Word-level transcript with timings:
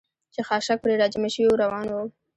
چې 0.33 0.41
خاشاک 0.47 0.77
پرې 0.81 0.95
را 1.01 1.07
جمع 1.13 1.29
شوي 1.33 1.45
و، 1.49 1.59
روان 1.61 1.85
ووم. 1.89 2.09